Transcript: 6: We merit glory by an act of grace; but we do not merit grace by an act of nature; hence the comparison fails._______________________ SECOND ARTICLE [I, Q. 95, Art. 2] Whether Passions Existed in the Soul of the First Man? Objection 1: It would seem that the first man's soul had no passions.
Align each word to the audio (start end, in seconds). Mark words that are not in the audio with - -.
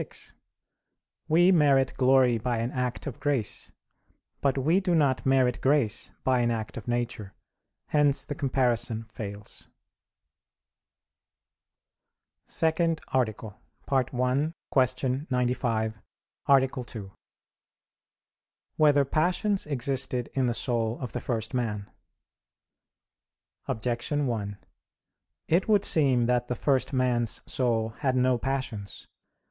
6: 0.01 0.33
We 1.27 1.51
merit 1.51 1.93
glory 1.95 2.39
by 2.39 2.57
an 2.57 2.71
act 2.71 3.05
of 3.05 3.19
grace; 3.19 3.71
but 4.41 4.57
we 4.57 4.79
do 4.79 4.95
not 4.95 5.27
merit 5.27 5.61
grace 5.61 6.11
by 6.23 6.39
an 6.39 6.49
act 6.49 6.75
of 6.75 6.87
nature; 6.87 7.35
hence 7.89 8.25
the 8.25 8.33
comparison 8.33 9.03
fails._______________________ 9.13 9.69
SECOND 12.51 12.99
ARTICLE 13.09 13.61
[I, 13.91 14.03
Q. 14.05 15.27
95, 15.29 15.99
Art. 16.47 16.87
2] 16.87 17.11
Whether 18.77 19.05
Passions 19.05 19.67
Existed 19.67 20.29
in 20.33 20.47
the 20.47 20.55
Soul 20.55 20.97
of 20.99 21.11
the 21.11 21.21
First 21.21 21.53
Man? 21.53 21.91
Objection 23.67 24.25
1: 24.25 24.57
It 25.47 25.69
would 25.69 25.85
seem 25.85 26.25
that 26.25 26.47
the 26.47 26.55
first 26.55 26.91
man's 26.91 27.41
soul 27.45 27.89
had 27.97 28.15
no 28.15 28.39
passions. 28.39 29.07